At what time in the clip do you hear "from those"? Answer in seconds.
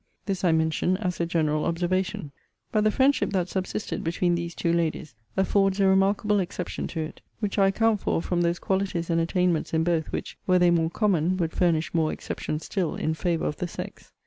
8.19-8.57